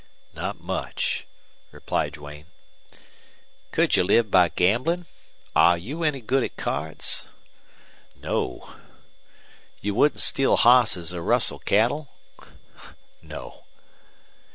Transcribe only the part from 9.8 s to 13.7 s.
wouldn't steal hosses or rustle cattle?" "No."